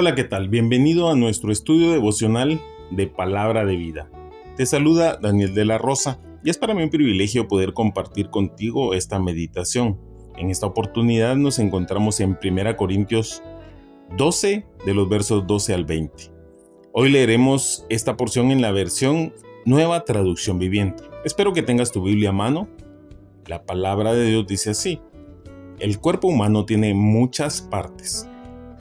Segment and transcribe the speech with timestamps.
[0.00, 0.48] Hola, ¿qué tal?
[0.48, 2.58] Bienvenido a nuestro estudio devocional
[2.90, 4.10] de Palabra de Vida.
[4.56, 8.94] Te saluda Daniel de la Rosa y es para mí un privilegio poder compartir contigo
[8.94, 10.00] esta meditación.
[10.38, 13.42] En esta oportunidad nos encontramos en 1 Corintios
[14.16, 16.32] 12 de los versos 12 al 20.
[16.94, 19.34] Hoy leeremos esta porción en la versión
[19.66, 21.02] Nueva Traducción Viviente.
[21.26, 22.70] Espero que tengas tu Biblia a mano.
[23.44, 24.98] La palabra de Dios dice así.
[25.78, 28.30] El cuerpo humano tiene muchas partes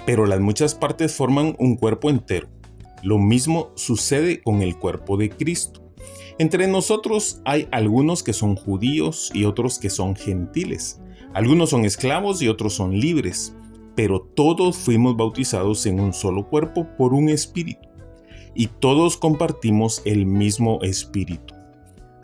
[0.09, 2.47] pero las muchas partes forman un cuerpo entero.
[3.03, 5.83] Lo mismo sucede con el cuerpo de Cristo.
[6.39, 10.99] Entre nosotros hay algunos que son judíos y otros que son gentiles.
[11.35, 13.53] Algunos son esclavos y otros son libres,
[13.95, 17.87] pero todos fuimos bautizados en un solo cuerpo por un espíritu.
[18.55, 21.53] Y todos compartimos el mismo espíritu.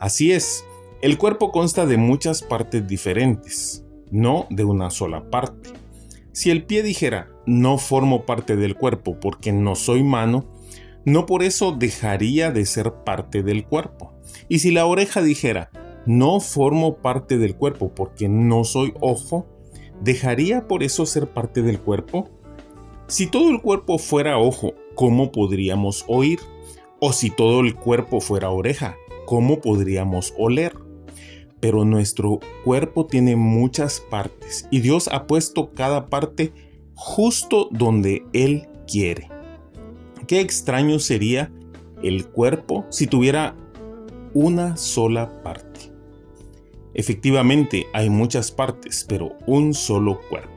[0.00, 0.64] Así es,
[1.02, 5.70] el cuerpo consta de muchas partes diferentes, no de una sola parte.
[6.32, 10.46] Si el pie dijera, no formo parte del cuerpo porque no soy mano,
[11.04, 14.12] no por eso dejaría de ser parte del cuerpo.
[14.48, 15.70] Y si la oreja dijera,
[16.04, 19.46] no formo parte del cuerpo porque no soy ojo,
[20.02, 22.28] ¿dejaría por eso ser parte del cuerpo?
[23.06, 26.40] Si todo el cuerpo fuera ojo, ¿cómo podríamos oír?
[27.00, 28.96] O si todo el cuerpo fuera oreja,
[29.26, 30.74] ¿cómo podríamos oler?
[31.60, 36.52] pero nuestro cuerpo tiene muchas partes y Dios ha puesto cada parte
[36.96, 39.28] justo donde Él quiere.
[40.26, 41.52] Qué extraño sería
[42.02, 43.54] el cuerpo si tuviera
[44.34, 45.92] una sola parte.
[46.94, 50.50] Efectivamente, hay muchas partes, pero un solo cuerpo.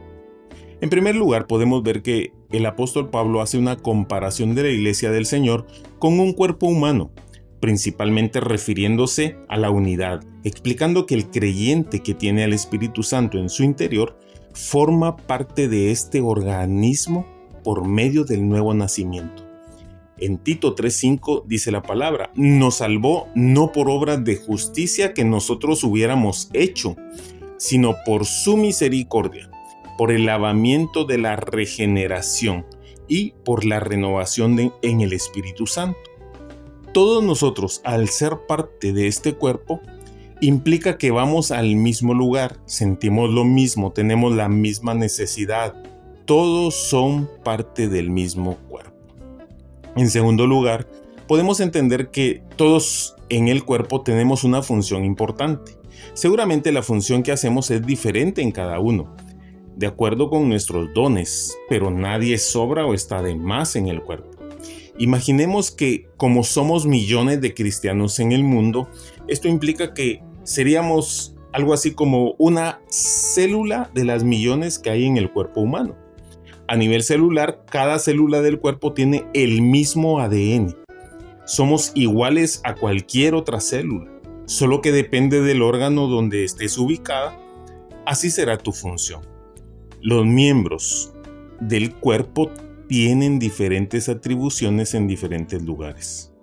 [0.81, 5.11] En primer lugar, podemos ver que el apóstol Pablo hace una comparación de la iglesia
[5.11, 5.67] del Señor
[5.99, 7.11] con un cuerpo humano
[7.59, 13.49] principalmente refiriéndose a la unidad, explicando que el creyente que tiene al Espíritu Santo en
[13.49, 14.17] su interior
[14.53, 17.25] forma parte de este organismo
[17.63, 19.43] por medio del nuevo nacimiento.
[20.17, 25.83] En Tito 3:5 dice la palabra, nos salvó no por obras de justicia que nosotros
[25.83, 26.95] hubiéramos hecho,
[27.57, 29.49] sino por su misericordia,
[29.97, 32.65] por el lavamiento de la regeneración
[33.07, 36.09] y por la renovación en el Espíritu Santo
[36.93, 39.79] todos nosotros, al ser parte de este cuerpo,
[40.41, 45.75] implica que vamos al mismo lugar, sentimos lo mismo, tenemos la misma necesidad.
[46.25, 48.91] Todos son parte del mismo cuerpo.
[49.95, 50.87] En segundo lugar,
[51.27, 55.73] podemos entender que todos en el cuerpo tenemos una función importante.
[56.13, 59.15] Seguramente la función que hacemos es diferente en cada uno,
[59.75, 64.29] de acuerdo con nuestros dones, pero nadie sobra o está de más en el cuerpo.
[64.97, 68.89] Imaginemos que como somos millones de cristianos en el mundo,
[69.27, 75.17] esto implica que seríamos algo así como una célula de las millones que hay en
[75.17, 75.95] el cuerpo humano.
[76.67, 80.75] A nivel celular, cada célula del cuerpo tiene el mismo ADN.
[81.45, 84.09] Somos iguales a cualquier otra célula,
[84.45, 87.39] solo que depende del órgano donde estés ubicada,
[88.07, 89.21] así será tu función.
[90.01, 91.13] Los miembros
[91.59, 92.49] del cuerpo
[92.87, 96.33] tienen diferentes atribuciones en diferentes lugares.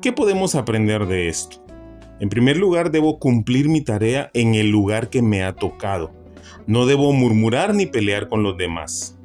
[0.00, 1.62] ¿Qué podemos aprender de esto?
[2.20, 6.12] En primer lugar, debo cumplir mi tarea en el lugar que me ha tocado.
[6.66, 9.18] No debo murmurar ni pelear con los demás.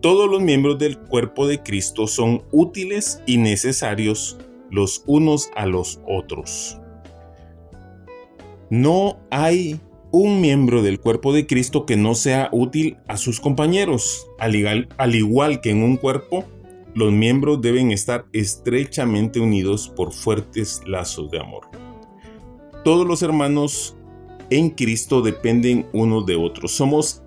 [0.00, 4.38] Todos los miembros del cuerpo de Cristo son útiles y necesarios
[4.70, 6.78] los unos a los otros.
[8.70, 9.78] No hay
[10.10, 14.26] un miembro del cuerpo de Cristo que no sea útil a sus compañeros.
[14.38, 16.44] Al igual, que en un cuerpo,
[16.94, 21.83] los miembros deben estar estrechamente unidos por fuertes lazos de amor.
[22.84, 23.96] Todos los hermanos
[24.50, 26.72] en Cristo dependen unos de otros.
[26.72, 27.22] Somos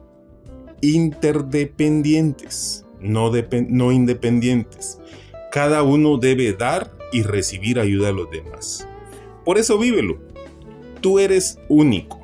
[0.81, 3.31] interdependientes, no,
[3.67, 4.99] no independientes.
[5.51, 8.87] Cada uno debe dar y recibir ayuda a los demás.
[9.43, 10.19] Por eso vívelo.
[11.01, 12.17] Tú eres único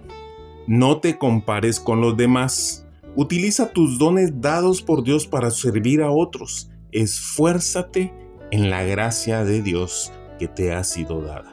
[0.67, 2.85] no te compares con los demás.
[3.15, 6.69] Utiliza tus dones dados por Dios para servir a otros.
[6.91, 8.13] Esfuérzate
[8.51, 11.52] en la gracia de Dios que te ha sido dada.